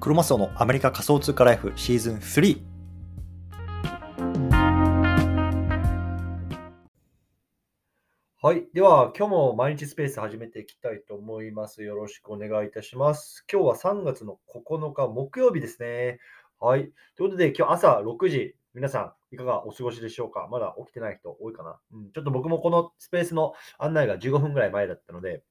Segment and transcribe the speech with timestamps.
[0.00, 2.62] クロマスオのアメリカ仮想通貨ライフシーズン3。
[8.40, 8.68] はい。
[8.72, 11.82] では、今日も毎日スペース始めていきたいと思います。
[11.82, 13.44] よろしくお願いいたします。
[13.52, 16.20] 今日は3月の9日木曜日ですね。
[16.60, 16.92] はい。
[17.16, 20.46] ということで、今日朝6時、皆さん、いかがお過ごしでしょうか？
[20.48, 25.42] まだ起きてない人多いかな、うん、ちょっと僕もこのスペースの案内が15分ぐらい前だったので、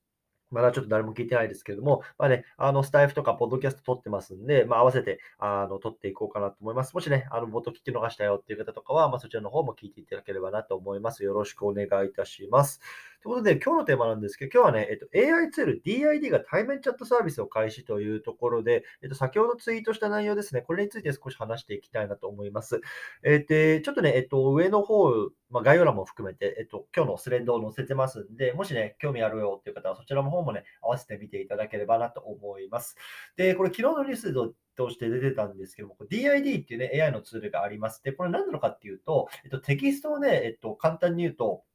[0.52, 6.94] まだちょっと誰も聞いてないですけれども、まあね、あの、スタイフとかポッドキャスト撮ってますんで、まあ、合わせて、あの、撮っていこうかなと思います。
[6.94, 11.23] もしね、あの、冒頭聞き逃したよっていう方とかは、まあ、そちらの方も聞いていただければなと思います。
[11.23, 12.80] よろしくお願いいたします。
[13.27, 22.80] ということで、今日のテーマなんですけど、今日はね、えっと、AI ツール DID が対面チャットサービスを開始というところで、えっと、先ほどツイートした内容ですね、これについて少し話していきたいなと思います。
[23.26, 25.12] えっと、ちょっとね、えっと、上の方、
[25.50, 32.95] まあ、概要欄も含めて、えっと、今日のスレッドを載せてますんで、もしね、興味あるよっていう方は、そちらの方もね、合わせてみていただければなと思います。
[33.36, 34.33] で、これ、昨日のニュース
[34.78, 38.02] として出てたんですけども、DID っていうね、AI のツールがあります。
[38.03, 41.66] で、これ何なのかっていうと、えっと、テキストをね、えっと、簡単に言うと、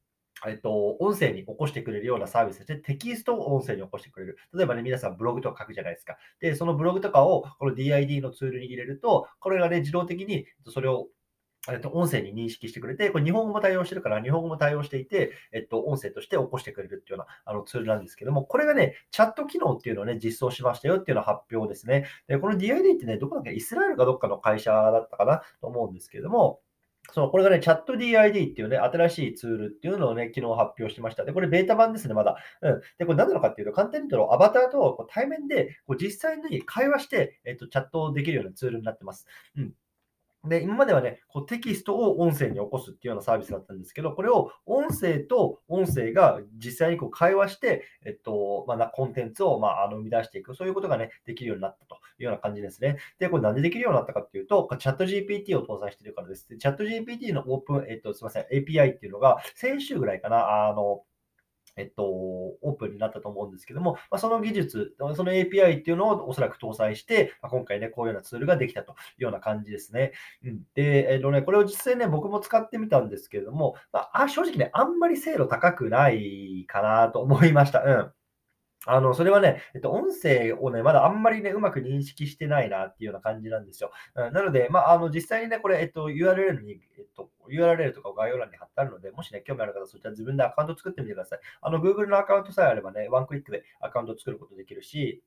[0.47, 4.39] えっと、音声に起こしてくれるようなサービスで、テキストを音声に起こしてくれる。
[4.55, 6.17] 例えばね、皆さんブログとか書くじゃないですか。
[6.41, 11.09] で、そのブログとかをこの DID のツールに入れると、これがね、自動的にそれを
[11.71, 22.07] えっと、音声に認識してくれて、これ日本語も対応してるから、日本語も対応していて、えっと、音声として起こしてくれるっていうようなあのツールなんですけども、これがね、チャット機能っていうのをね、実装しましたよっていうの発表ですね。
[22.27, 25.43] で、この DID ってね、どこだっけ、イスラエルかどっかの会社だったかな？
[25.61, 26.59] と思うんですけども、
[27.11, 31.25] そうこれがね、チャット DID っていうね、新しいツールっていうのをね、昨日発表しました。
[31.25, 32.37] で、これベータ版ですね、まだ。
[32.63, 32.81] うん。
[32.99, 39.27] で、これ何なのかっていうと、簡単に言うと、アバターとこう対面でこう実際に会話して、えっと、チャットできるようなツールになってます。
[39.57, 39.73] うん。
[40.45, 52.99] で、今まではね、こうテキストを音声に起こすっていうようなサービスだったんですけど、これを音声と音声が実際にこう会話して、えっと、まあ、コンテンツを、まあ、あの生み出していく、そういうことがね、できるようになったというような感じですね。
[53.21, 56.49] で、これなんでできるようになったかっていうと、チャット GPT を搭載しているからです。
[56.57, 61.05] チャット GPT のオープン、えっと、すみません、API っていうのが、先週ぐらいかな、あの、
[61.77, 70.13] えっと、オープンになったと思うんですけども、まあ、その技術、その API っていうのをおそらく搭載して、まあ、今回ね、こういうようなツールができたというような感じですね。
[70.45, 77.83] うん、で、えっとね、これを実際ね、僕も使ってみたんですけれども、まあ、正直ね、あんまり精度高くないかなと思いました。
[77.83, 78.13] うん。
[78.85, 83.93] あの、それはね、えっと、音声をね、まだあんまりね、うまく認識してないなっていうような感じなんですよ。
[84.17, 87.22] うん、なので、まあ、あの、実際にね、これ、えっと、URL に、えっと、
[87.53, 91.41] URL とかを概要欄に貼ってあるので、もしね、興味ある方、そちら自分でアカウント作ってみてください。
[91.61, 95.23] あの、Google のアカウントさえあればね、ワンクリックでアカウント作ることできるし、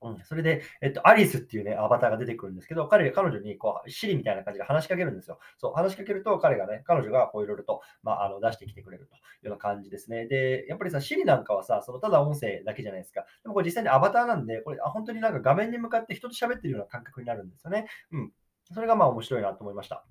[0.00, 5.40] うん、それで、えっと、アリスっていうね、アバターが出てくるんですけど、彼、彼女に、こう、シリみたいな感じで話しかけるんですよ。
[5.56, 10.26] そう、話しかけると、彼がね、彼女が、こう、いろいろと、まあ、あの、出してきてくれるというような感じですね。
[10.26, 13.26] で、やっぱりさ、シリなんかはさ、その、ただ音声だけじゃないですか。
[13.42, 17.88] でも、これ実際にアバターなんで、これ、あ本当になんか画面に向かって人と喋ってるような感覚になるんですよね。
[18.12, 18.32] うん。
[18.72, 20.04] それが、まあ、面白いなと思いました。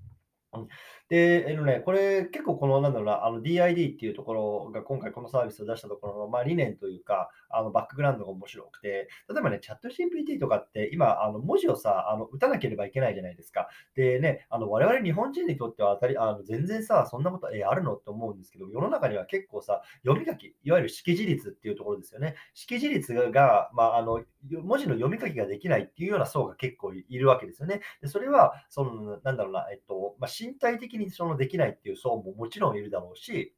[1.09, 13.69] で、えのね、これ結構この、なんだろうな、あの DID っていうところが今回このサービスを出したところの、まあ、理念というか、あのバックグラウンドが面白くて、例えばね、チャット GPT とかって今、あの文字をさ、あの打たなければいけないじゃないですか。
[13.95, 17.95] でね、あの我々日本人にとっては当たり、あの全然さ、そんなこと、えあるの？
[17.95, 22.35] って思うんですけど、世の中には結構さ、読み書き、いわゆる識字率っていうところですよね。
[22.53, 27.81] 識字率が、まあ、あの文字の読み書きができないっていうような層が結構いるわけですよね。
[28.02, 33.56] でそれは、その、なんだろうな、えっと、まあ、身体的にそのできないっていう層ももちろんいるだろうし、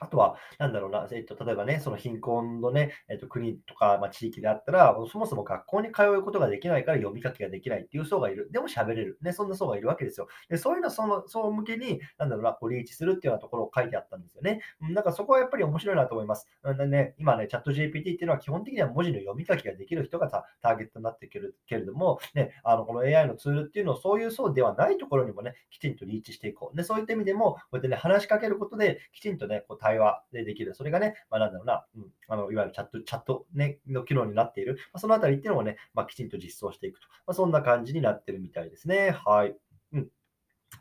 [0.00, 8.50] あとは、なんだろうな、えっと、例えばね、その貧困のね、えっと、国とか、まあ、地域であったら、そもそも学校に通うことができないから読み書きができないっていう層がいる。
[8.52, 9.18] でも喋れる。
[9.22, 10.28] ね、そんな層がいるわけですよ。
[10.48, 14.60] で、そういうのその層向けに、なんだろうな、こうリーチするっていうようなところを書いてあったんですよね。
[14.80, 16.48] うん、なんかそこはやっぱり面白いなと思います。
[16.62, 26.76] うんでね、今ね、チャット GPT っていうのは基本的には文字の読み書きができる人がターゲットになってくるけれども、ね、あの、この AI のツールっていうのをそういう層ではないところにもね、きちんとリーチしていこう。
[26.76, 30.74] で、そういった意味でも、こうやってね、話しかけることで、きちんとね、こう対話でできる。
[30.74, 37.06] それがね、まあ、なんだろうな、うん、あのいわゆるチャット、チャット、ね、の機能になっている、まあ、そのあたりっていうのをね、まあ、きちんと実装していくと。
[37.26, 39.16] まあ、そんな感じになってるみたいですね。
[39.24, 39.56] はい。
[39.92, 40.08] うん。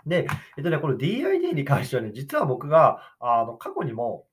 [0.07, 0.27] で、
[0.57, 4.25] えっとね、この DID に関してはね、実は僕が、あの、過去にも、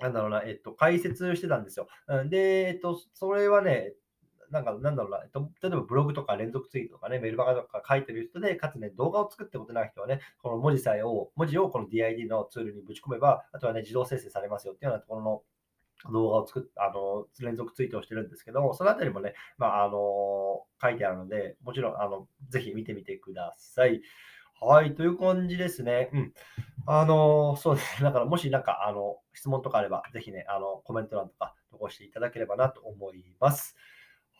[0.00, 1.86] なんだろうな、えっと、解説してたんですよ。
[2.30, 3.92] で、えっと、それはね、
[4.50, 15.42] なんか、なんだろうな、えっと、例えばブログとか連続ツイートとかね、メルマガとか書いてる人で、かつね、動画を作ってことない人はね、この文字さえを、文字をこの DID のツールにぶち込めば、あとはね、自動生成されますよっていうようなところの
[16.12, 24.02] 動画を作っあの、連続ツイートをしてるんですけど、そのあたりもね、まあ、あの、書いてあるので、もちろん、あの、ぜひ見てみてください。
[24.62, 26.10] はい、という感じですね。
[26.12, 26.32] うん。
[26.86, 28.04] あの、そうですね。
[28.08, 33.76] だから、もしなんか、あの、質問とかあれば、ぜひね、あの、コメント欄とか残していただければなと思います。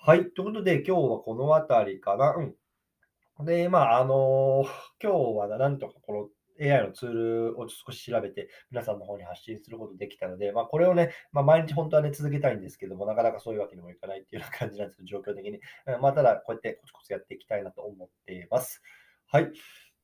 [0.02, 0.30] はい。
[0.30, 2.34] ということで、今日はこのあたりかな。
[2.34, 3.44] うん。
[3.44, 4.64] で、まあ、あの、
[5.02, 15.60] 今日はなんとかこの AI のツールを少し調べて、皆さんの方に発信することできたので、まあ、これをね、まあ、毎日本当はね、続けたいんですけども、なかなかそういうわけにもいかないっていうような感じなんですよ、状況的に。
[15.86, 18.82] うんまあ、ただ、こうやってコツコツやっていきたいなと思っています。
[19.26, 19.52] はい。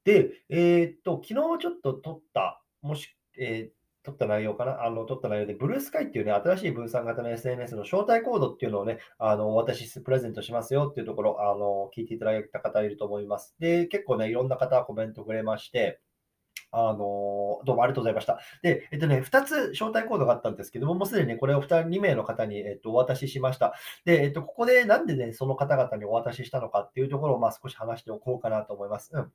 [0.04, 3.75] で、えーっと、昨日ちょっと撮った、もし、えー
[4.06, 13.56] 撮った内容かな、あの、撮った内容で、ブルースカイっていうね、新しい分散型の SNS の招待コードっていうのをね、あの、お渡しプレゼントしますよっていうところ、あの、聞いていただいた方いると思います。
[13.58, 16.00] で、結構ね、いろんな方コメントくれまして、
[16.70, 16.98] あの、
[17.64, 18.38] どうもありがとうございました。
[18.62, 23.74] で、えっとね、2つ招待コードがあったんですけども、もうすでにね、これを 2, 2名の方に、えっと、お渡ししました。
[24.04, 29.10] で、えっと、ここでなんでね、その方々にお渡ししたのかっていうところを、まあ、少し話しておこうかなと思います。
[29.14, 29.32] うん。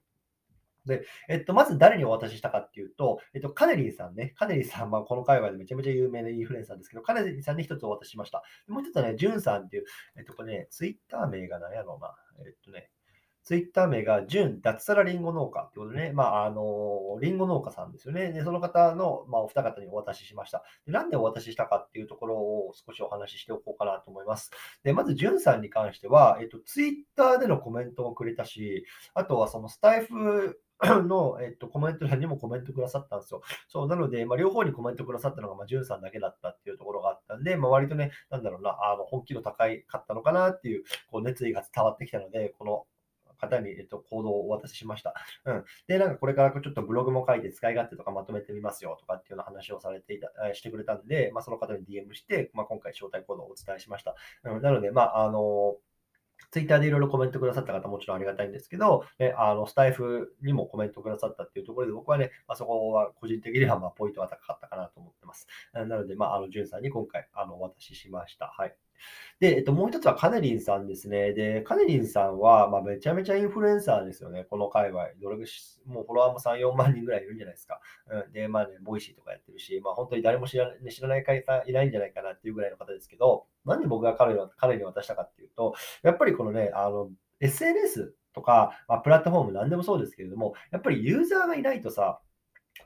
[0.86, 8.44] で、えっと、まず誰にお渡ししたかっていうと、えっと、カネリーさんね、カネリーさん、は、この界隈でめちゃめちゃ有名なインフルエンサーですけど、カネリーさんに一つお渡ししました。
[8.68, 9.86] もう一つはね、ジュンさんっていう、
[10.18, 12.90] えっと、これね、ツイッター名が何やろうな、えっとね、
[13.52, 18.32] ツイッター名が、純脱サラリンゴ農家ってことでね、まあ、あの、リンゴ農家さんですよね。
[18.32, 20.64] で、その方の、まあ、お二方にお渡ししました。
[20.86, 24.52] で、なんでお渡ししたかっていうところを少しお話ししておこうかなと思います。
[24.86, 33.42] で、まず、純さんに関しては、えっと、ツイッターでのコメントをくれたし、あとはそのスタイフの、えっと、コメント欄にもコメントくださったんですよ。
[33.68, 42.86] そう、なので、まあ、両方にコメントくださったのが、まあ、ジュンさんだけだったっていうところがあったんで、まあ、割とね、なんだろうな、あの、本気度高いかったのかなっていう、こう、熱意が伝わってきたので、この
[43.42, 45.14] 方に、えっと、行動をお渡ししました。
[45.46, 45.66] うん。
[45.88, 54.16] で、なんかこれからちょっとブログも書いて使い勝手とかまとめてみますよとかっていうような話をされていた、してくれたんで、まあ、その方に DM して、まあ、今回招待コードをお伝えしました。
[54.44, 55.78] うん、なので、まあ、あの
[56.50, 65.48] ツイッターでいろいろコメントくださった方もちろんありがたいんですけど、ね、あのスタイフにもコメントくださったっていうところで、僕はね、まあ、そこは個人的にはまポイントが高かったかなと思ってます。
[65.74, 68.48] なので、まあ、あの、ジュンさんに今回、あの、お渡ししました。
[68.48, 68.76] はい。
[69.40, 71.34] で、えっと、もう一つはカネリンさんですね。
[71.34, 74.46] で、カネリンさんは、まあ、めちゃめちゃインフルエンサーですよね。
[74.50, 75.08] この界隈。
[75.22, 75.46] どれぐ
[75.88, 77.80] もうフォロワーも3、4万人ぐらいいるんじゃないですか。
[78.10, 85.74] うん、で、まあね、ボイシーとかやってるし、まあ本当に誰も知ら知らない方いないんじゃないかなっていうぐらいの方ですけど、なんで僕が彼彼に渡したかっていうと、
[86.04, 87.10] やっぱりこのね、あの、
[87.40, 92.22] SNS とか、まあ、プラットフォーム何でもそうですけれども、やっぱりユーザーがいないとさ、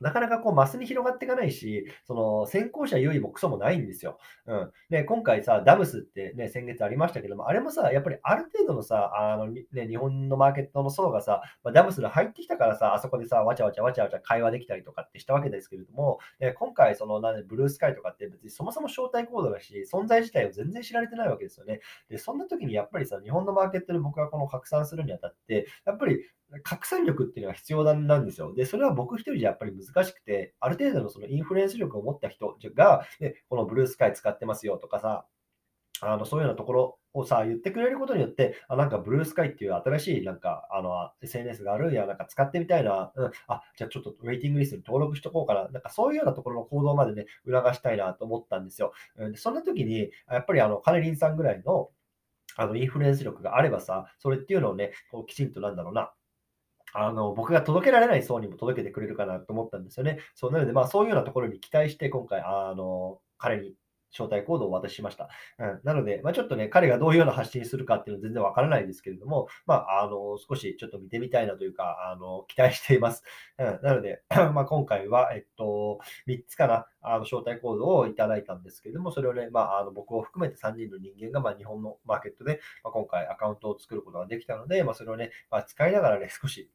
[0.02, 4.20] なかなかこうマスに広がっていかないし、その先行者優位もクソもないんですよ。
[4.46, 4.72] うん。
[4.90, 21.82] で、今回さ、ダムスってね、先月ありましたけども、あれもさ、やっぱりある程度のさ、あの、ね、日本のマーケットの層がさ、まあ、ダムスが入ってきたからさ、あそこでさ、わちゃわちゃわちゃわちゃ会話できたりとかってしたわけですけれども、で今回、その、なんで、ブルースカイとかって別にそもそも招待コードだし、存在自体を全然知られてないわけですよね。
[22.10, 26.24] で、そんな時にやっぱりさ、日本のマーケットで僕がこの拡散するにあたって、やっぱり
[26.64, 28.54] 拡散力っていうのは必要なんですよ。
[28.54, 35.26] で、それは僕一人じゃやっぱり難しくて、ある程度のそのインフルエンス力を持った人が、ね、このブルースカイ使ってますよとかさ、
[36.02, 48.94] あのそういうようなところをさ、言ってくれることによって、あ、なんかブルースカイっていう新しいなんかあの SNS があるんや、なんか使ってみたいな、うん、あ、じゃあちょっとウェイティングリストに登録しとこうかな、なんかそういうようなところの行動までね、促したいなと思ったんですよ。
[49.18, 51.90] うん、そんな時に、やっぱりあのカネリンさんぐらいの
[52.58, 56.14] あのインフルエンス力があればさ、それっていうのをね、こうきちんとなんだろうな、
[56.98, 60.20] あの、僕が届けられない層にも届けてくれるかなと思ったんですよね。
[60.34, 63.76] そうなので、まあ、そういうようなところに期待して、今回、あの、彼に
[64.16, 65.30] 招待コードをお渡ししました。
[65.60, 73.24] うん、なので、まあ、ちょっとね、彼がどういうような発信するかっていうのは全然わからないですけれども、まあ、あの、少しちょっと見てみたいなというか、あの、期待しています。
[73.60, 74.24] うん、なので、
[74.54, 86.72] まあ、今回は、えっと、3つかな、あの、招待コードをいただいたんですけれども、それをね、まあ、あの僕を含めて3人の人間が、まあ、日本のマーケットで、まあ、今回アカウントを作ることができたので、まあ、それをね、まあ、使いながらね、少し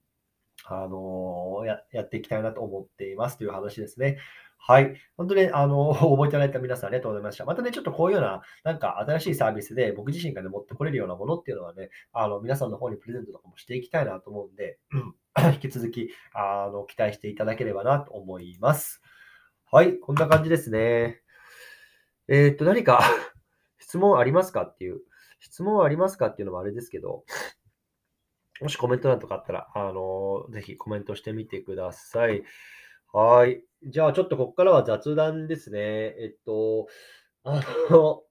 [0.67, 4.19] あのや、やっていきたいなと思っていますという話ですね。
[4.63, 4.95] はい。
[5.17, 7.45] 本当に、あの、 覚えていただいた皆さんありがとうございました。
[7.47, 14.79] またね、ちょっとこういうような、なんか新しいサービスで僕自身がね、持ってこれるようなものっていうのはね、あの、皆さんの方にプレゼントとかもしていきたいなと思うんで、
[15.55, 19.03] 引き続き、あの、期待していただければなと思います。
[19.73, 19.99] はい。
[19.99, 21.23] こんな感じですね。
[22.29, 23.01] えー、っと、何か
[23.79, 25.01] 質問ありますかっていう、
[25.39, 27.25] 質問ありますかっていうのもあれですけど、
[28.61, 32.43] もしコメント欄とかあったら、あのー、ぜひコメントしてみてください。
[33.13, 33.63] はい。
[33.83, 35.81] じゃあ、ちょっとここからは雑談ですね。
[35.81, 36.87] えっと、
[37.43, 38.23] あの、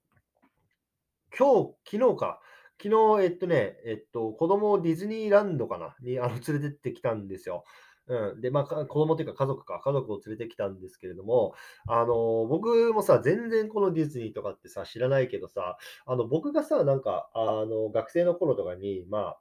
[1.36, 2.40] 今日、昨日か。
[2.82, 5.94] 昨日、えっとね、えっと、子供をディズニーランドかな？
[6.00, 7.64] にあの連れてってきたんですよ。
[8.06, 8.40] うん。
[8.40, 11.54] で、まあ、子供というか家族か、家族を連れてきたんですけれども、
[11.86, 19.40] あの、僕もさ、全然このディズニーとかってさ、知らないけどさ、あの、僕がさ、なんか、あの、学生の頃とかに、まあ、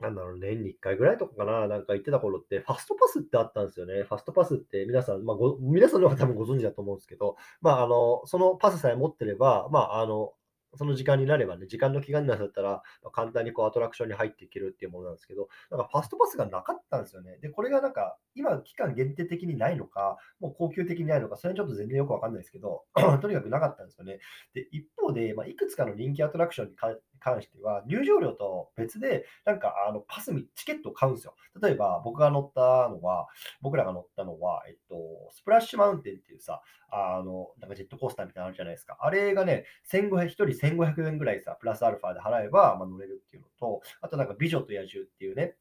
[0.00, 4.02] なんだろう、年に1回ぐらいとかかな、なんか言ってた頃って、ファストパスってあったんですよね。
[4.02, 10.32] ファストパスって皆さん、まあ、ご皆さんの方多分ご存知だと思うんですけど、まあ、あの、そのパスさえ持ってれば、まあ、あの、
[10.76, 17.38] その時間になればね、時間の期間なったら、まあ簡単にこうアトラクションに入っていけるっていうものなんですけど、なんかファストパスがなかったんですよね。
[17.40, 22.84] で、これがなんか、今期間限定的にないのか、もう高級的にないのか、それはちょっと全然よくわかんないですけど、
[23.20, 24.20] とにかくなかったんですよね。
[24.54, 26.76] で、一方で、まあ、いくつかの人気アトラクションに
[27.18, 31.34] 関しては、入場料と別で、なんかあのパスみ、チケットを買うんですよ。
[31.60, 33.26] 例えば、僕が乗ったのは、
[33.60, 34.96] 僕らが乗ったのは、えっと、
[35.32, 36.62] スプラッシュマウンテンっていうさ、
[36.92, 38.96] あの、なんかジェットコースターみたいなのあるじゃないですか。
[39.00, 45.56] あれがね、1500、1人1500円ぐらいさ、プラスアルファで払えば、まあ、乗れるっていうのと、あとなんか美女と野獣っていうね、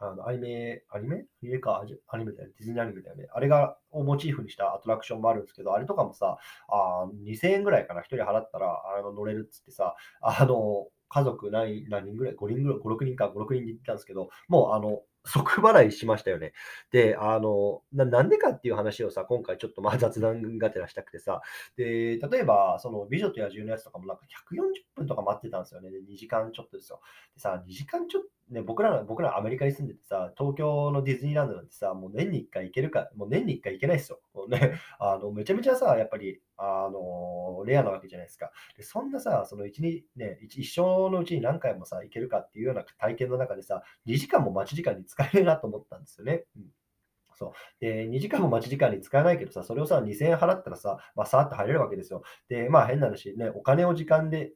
[0.00, 1.16] あのアニメ、アニメ？
[1.16, 2.54] アニメか、アニメだよね。
[2.58, 3.26] ディズニーアニメだよね。
[3.32, 16.52] あれがをモチーフにしたアトラクションもあるんですけど、あれとかもさ、あ2000円ぐらいかな、1人払ったらあの乗れるっつってさ、あの、家族何何人ぐらい ?5 人ぐらい、5、6人か、5、6人で行ったんですけど、もうあの、即払いしましたよね。
[16.90, 21.42] で、あの、なんでかっていう話をさ、今回ちょっとまあ雑談がてらしたくてさ、
[21.76, 25.90] で、例えば、その美女と野獣のやつとかもなんか140分とか待ってたんですよね。
[25.90, 27.00] で、2時間ちょっとですよ。
[27.34, 34.20] でさ、2時間ちょっと、ね、僕ら、僕らアメリカに住んでてさ、東京のディズニーランドなんてさ、もう年に1回行けるか、もう年に1回行けないですよ。
[34.32, 38.50] もうね、 あの、めちゃめちゃさ、やっぱり、あの、レアなわけじゃないですか。
[38.76, 46.44] で、そんなさ、その一に、ね、一生のうちに何回もさ、行けるかっていうような体験の中でさ、2時間も待ち時間に使えるなと思ったんですよね。
[46.56, 46.64] うん
[47.38, 47.52] そう。
[47.80, 52.24] で、2時間も待ち時間に使えないけどさ、それをさ、2000円払ったらさ、まあ、さーっと入れるわけですよ。
[52.48, 54.52] で、まあ、変な話、ね、お金を時間で、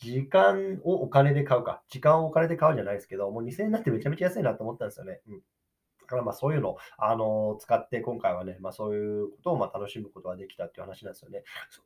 [0.00, 1.82] 時間をお金で買うか。
[1.88, 5.20] 時間をお金で買うじゃないですけど、もう2000円になってめちゃめちゃ安いなと思ったんですよね。
[5.28, 5.38] うん。
[5.38, 11.44] だからまあそういうのを、あの使って今回はね、まあそういうことをまあ楽しむことができたっていう話なんですよね。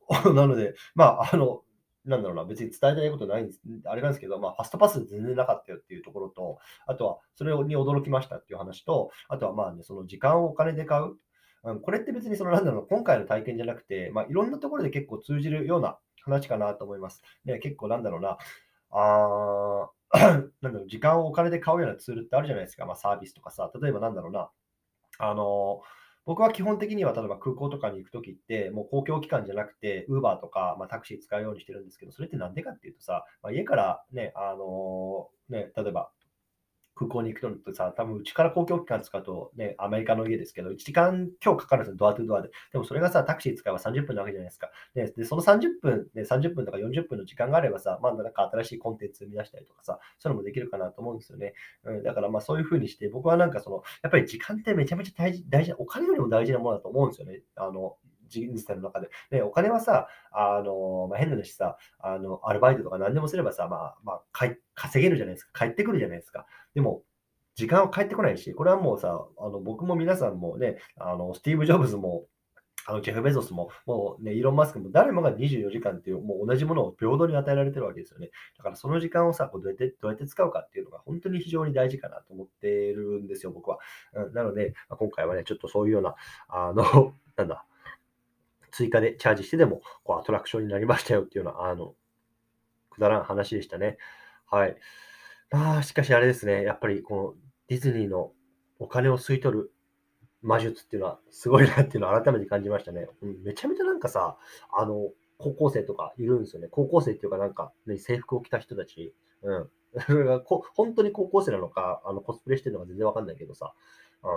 [0.33, 1.63] なので、まああの、
[2.05, 3.61] なんだろうな、別に伝えたいことないんです。
[3.85, 11.15] あれなんですけど、まあ、ファストパス全然なかったよっていうところと、あとは、それに驚きましたっていう話と、あとはまあね、その時間をお金で買う。
[11.63, 17.23] うん、これって別にその、なんだろう、今回の体験じゃなくて、まあ、いろんなところで結構通じるような話かなと思います。
[17.43, 18.37] ね、結構なんだろうな、
[18.91, 19.95] あー
[20.61, 24.49] なんだろう、時間をお金で買うようなツールってあるじゃないですか、まあ、サービスとかさ、例えばなんだろうな、
[25.17, 25.81] あの
[26.25, 36.09] 僕は基本的には例えば空港とかに行くときって、もう公共機関じゃなくて、ウーバーとか、まあ、タクシー使うようにしてるんですけど、それってなんでかっていうとさ、まあ、家からね、あのね、例えば
[36.95, 42.49] 空港に行くのってさ、多分うちから公共機関使うと、ね、アメリカの家ですけど、1時間今日かかるんですよ、ドアトゥドアで。
[42.71, 44.71] でもそれがさ、タクシー使えば30分なわけじゃないですか。
[44.93, 51.53] で、でその30分、ね、30分とか40分の時間があればさ、まあなんか新しいコンテンツ生み出したりとかさ、そういうのもできるかなと思うんですよね。
[51.83, 57.41] うん、だからまあそういうふうにして、僕はなんかその、やっぱり時間ってめちゃめちゃ大事、大事お金よりも大事なものだと思うんですよね。
[57.55, 59.09] あの、人生の中で。
[59.29, 64.23] で、お金はさ、あの、まあ、変な話さ、あの、アルバイトとか何でもすればさ、まあ、まあ、
[64.75, 65.65] 稼げるじゃないですか。
[65.65, 66.45] 帰ってくるじゃないですか。
[66.73, 67.03] でも、
[67.55, 72.25] 時間は返ってこないし、これはもうさ、あの僕も皆さんもね、あのスティーブ・ジョブズも、
[72.87, 78.29] あのジェフ・ベゾスも、もうね、イーロン・マスクも誰もが24時間っていう、もう同じものを平等に与えられてるわけですよね。
[78.57, 83.79] だからその時間をさ、こうどうやってどうやって使うかっていうのが本当に非常に大事かなと思ってるんですよ、僕は。
[84.13, 86.15] うん、なので、まあ、今回はね、ちょっとそういうような、
[86.47, 87.65] あの、 なんだ、
[88.75, 91.95] 追加でチャージしてでもこうアトラクションになりましたよっていうような、あの、
[92.89, 93.97] くだらん話でしたね。
[94.45, 94.75] はい。
[95.49, 97.33] まあ、しかしあれですね、やっぱりこの
[97.67, 98.33] ディズニーの
[98.79, 99.71] お金を吸い取る
[100.41, 103.07] 魔術っていうのはすごいなっていうのを改めて感じましたね。
[103.21, 104.37] うん、めちゃめちゃなんかさ、
[104.77, 106.67] あの、高校生とかいるんですよね。
[106.69, 109.13] 高校生っていうかなんか、ね、制服を着た人たち。
[109.41, 109.69] うん。
[110.05, 113.73] それが本当に高校生なのか、あのコスプレしてるのか全然わかんないけどさ。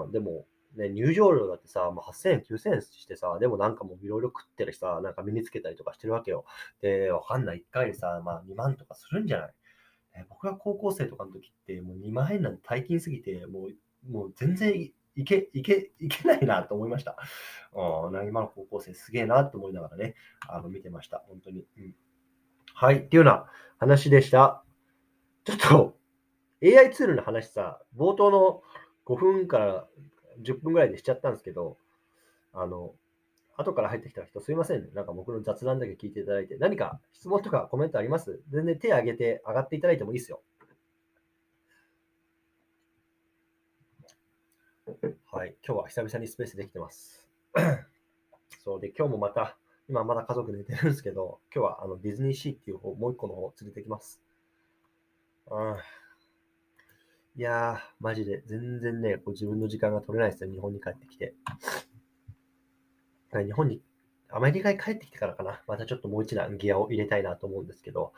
[0.05, 0.47] うん、でも、
[0.77, 6.45] ね、入場料だってさ、もう8000円、9000円してさ、でもなんかもういろいろ食ってるしさ、なんか身につけたりとかしてるわけよ。
[6.81, 7.59] で、わかんない。
[7.59, 9.55] 1回でさ、まあ2万とかするんじゃない？
[10.29, 17.17] 僕が高校生とかの時って、もう2万円なんて大金すぎて、もう、もう全然いけ、いけ、いけないなと思いました。
[17.75, 20.15] うん、今の高校生すげえなと思いながらね、
[20.49, 21.25] あの見てました。
[21.29, 21.67] 本当に。
[21.77, 21.95] うん、
[22.75, 22.97] はい。
[22.97, 23.47] っていうような
[23.79, 24.65] 話でした。
[25.45, 25.97] ちょっと、
[26.63, 28.63] AI ツールの話さ、冒頭の
[29.07, 29.89] 5分から
[30.43, 31.77] 10分ぐらいでしちゃったんですけど、
[32.53, 32.95] あの、
[33.57, 34.89] 後から入ってきた人すいませんね。
[34.95, 38.41] なんか僕の雑談だけ聞いていただいて、何か質問とかコメントあります？
[38.51, 40.43] 全然手挙げて上がっていただいてもいいですよ。
[45.31, 45.55] はい。
[45.67, 47.29] 今日は久々にスペースできてます。
[48.65, 54.21] そうで、今日もまた、今まだ家族寝てるんですけど、今日はあのディズニーシーっていう方、もう一個の方を連れてきます。
[55.51, 55.77] うん。
[57.39, 61.35] いやー、マジで全然ね、こう自分の時間が取れないですよ、日本に帰ってきて。
[63.33, 63.81] 日本に、
[64.29, 68.13] アメリカに帰ってきてからかな、またちょっともう一段ギアを入れたいなと思うんですけど、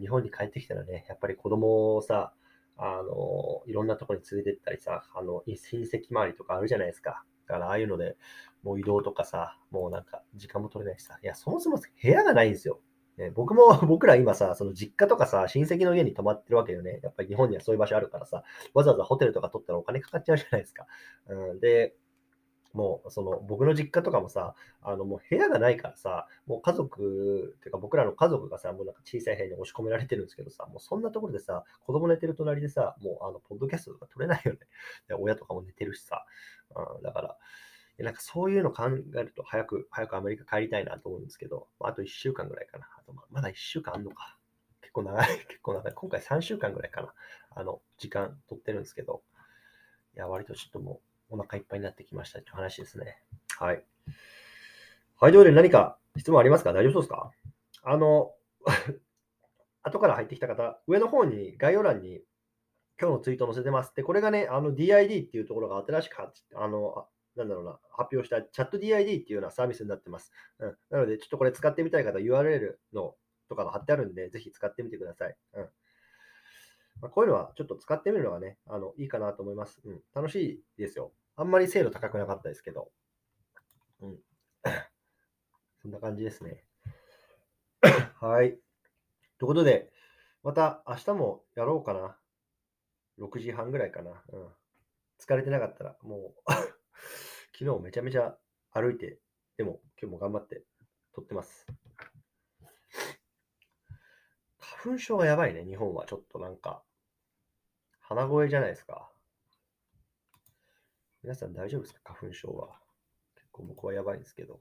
[0.00, 2.32] 日本に帰ってきたらね、やっぱり子供をさ、
[2.76, 7.22] あの、いろんなところに連れてったりさ、あの、親戚周りとかあるじゃないですか。
[7.46, 8.16] だからああいうので、
[8.64, 12.80] もう移動とかさ、もうなんか時間も取れないしさ、いや、そもそも部屋がないんですよ。
[13.18, 17.00] ね、僕も、 僕ら今さ、その実家とかさ、親戚の家に泊まってるわけよね。
[17.02, 18.44] やっぱり日本にはそういう場所あるからさ、
[18.74, 20.86] わざわざホテルとか取ったらお金かかっちゃうじゃないですか。
[21.26, 21.96] うん、で、
[22.72, 34.60] もう、その、僕の実家とかもさ、あの、もう部屋がないからさ、もう家族、っていうか僕らの家族がさ、もうなんか小さい部屋に押し込められてるんですけどさ、もうそんなところでさ、子供寝てる隣でさ、もうあの、ポッドキャストとか撮れないよね。
[35.08, 36.24] で親とかも寝てるしさ、
[36.76, 37.38] うん、だから、
[38.04, 38.84] なんかそういうの考
[39.16, 42.88] えると、早く、早くアメリカ帰りたいなと思うんですけど、あと1週間ぐらいかな。
[42.96, 44.38] あとまだ1週間あんのか。
[44.80, 45.92] 結構長い、 結構長い。
[45.92, 47.12] 今回3週間ぐらいかな。
[47.50, 49.22] あの、時間取ってるんですけど、
[50.14, 51.00] いや、割とちょっとも
[51.30, 53.22] うお腹いっぱいになってきましたっていう話ですね。
[53.58, 53.84] はい。
[55.20, 56.72] はい、ということで何か質問ありますか？
[56.72, 57.32] 大丈夫そうですか？
[57.82, 58.34] あの、
[59.82, 62.22] 後から入ってきた方、上の方に概要欄に
[63.00, 63.94] 今日のツイート載せてます。
[63.94, 66.16] で、これがね、あの DID っていうところが新しく
[66.54, 67.08] あの
[67.38, 70.32] なんだろうな、発表したチャット DID っていうようなサービスになってます。
[70.58, 73.14] うん、なので、ちょっとこれ使ってみたい方、URL の
[73.48, 75.36] とかが貼ってあるんで、ぜひ使ってみてください。
[75.54, 75.68] うん
[77.00, 79.80] まあ、こういうのはちょっと使ってみるのがね、あのいいかなと思います。
[79.84, 81.12] うん、楽しいですよ。
[81.36, 82.90] あんまり精度高くなかったですけど。
[84.00, 84.18] うん。
[85.80, 86.64] そんな感じですね。
[88.20, 88.58] はい。
[89.38, 89.92] ということで、
[90.42, 92.18] また明日もやろうかな。
[93.18, 94.24] 6時半ぐらいかな。
[94.32, 94.48] うん。
[95.20, 96.42] 疲れてなかったら、もう
[97.58, 98.36] 昨日めちゃめちゃ
[98.72, 99.18] 歩いて、
[99.56, 100.62] でも今日も頑張って
[101.12, 101.66] 撮ってます。
[104.60, 106.84] 花粉症がやばいね、日本はちょっとなんか、
[108.00, 109.10] 鼻声じゃないですか。
[111.24, 112.14] 皆さん大丈夫ですか？
[112.14, 112.78] 花粉症は。
[113.34, 114.60] 結構僕はやばいんですけど。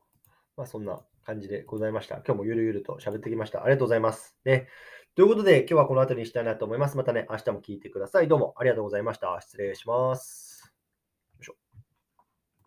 [0.56, 2.16] まあそんな感じでございました。
[2.16, 3.64] 今日もゆるゆると喋ってきました。
[3.64, 4.36] ありがとうございます。
[4.44, 4.68] ね。
[5.14, 6.98] ということで今日はこの辺りにしたいなと思います。
[6.98, 8.28] またね、明日も聞いてください。
[8.28, 9.40] どうもありがとうございました。
[9.40, 10.47] 失礼します。